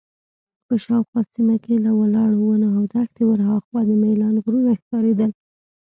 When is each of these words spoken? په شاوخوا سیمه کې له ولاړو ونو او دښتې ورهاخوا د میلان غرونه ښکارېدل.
په 0.65 0.73
شاوخوا 0.83 1.21
سیمه 1.33 1.55
کې 1.63 1.73
له 1.85 1.91
ولاړو 1.99 2.39
ونو 2.45 2.67
او 2.77 2.83
دښتې 2.93 3.23
ورهاخوا 3.27 3.81
د 3.85 3.91
میلان 4.01 4.35
غرونه 4.43 4.71
ښکارېدل. 4.79 5.31